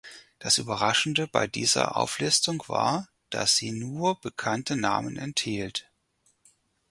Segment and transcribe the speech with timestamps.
[0.39, 5.91] Das Überraschende bei dieser Auflistung war, dass sie nur bekannte Namen enthielt.